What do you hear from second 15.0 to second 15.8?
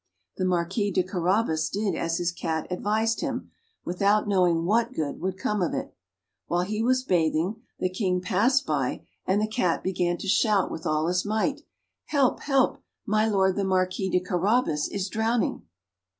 drowning!"